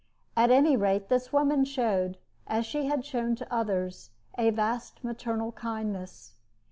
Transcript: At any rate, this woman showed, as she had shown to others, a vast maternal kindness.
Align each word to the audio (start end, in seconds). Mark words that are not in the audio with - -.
At 0.35 0.49
any 0.49 0.75
rate, 0.75 1.09
this 1.09 1.31
woman 1.31 1.63
showed, 1.63 2.17
as 2.47 2.65
she 2.65 2.87
had 2.87 3.05
shown 3.05 3.35
to 3.35 3.53
others, 3.53 4.09
a 4.35 4.49
vast 4.49 5.03
maternal 5.03 5.51
kindness. 5.51 6.33